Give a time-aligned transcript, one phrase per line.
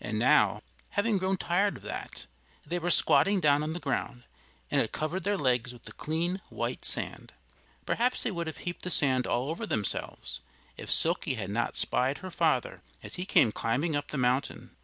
[0.00, 2.26] And now, having grown tired of that,
[2.64, 4.22] they were squatting down on the ground
[4.70, 7.32] and had covered their legs with the clean white sand.
[7.84, 10.38] Perhaps they would have heaped the sand all over themselves,
[10.76, 14.76] if Silkie had not spied her father as he came climbing up the mountain.